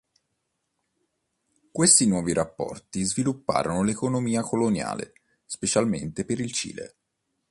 Questi 1.71 2.07
nuovi 2.07 2.33
rapporti 2.33 3.03
svilupparono 3.03 3.83
l'economia 3.83 4.41
coloniale, 4.41 5.13
specialmente 5.45 6.25
per 6.25 6.39
il 6.39 6.51
Cile. 6.51 6.95